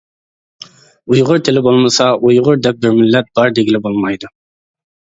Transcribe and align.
ئۇيغۇر 1.15 1.43
تىلى 1.49 1.63
بولمىسا 1.69 2.09
ئۇيغۇر 2.31 2.59
دەپ 2.65 2.83
بىر 2.87 2.99
مىللەت 3.05 3.33
بار 3.39 3.57
دېگىلى 3.61 3.87
بولمايدۇ. 3.89 4.37